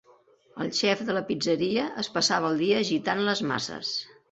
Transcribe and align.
El 0.63 0.71
xef 0.77 1.03
de 1.09 1.15
la 1.17 1.21
pizzeria 1.27 1.85
es 2.05 2.11
passava 2.17 2.51
el 2.55 2.65
dia 2.65 2.83
agitant 2.87 3.25
les 3.31 3.47
masses. 3.53 3.97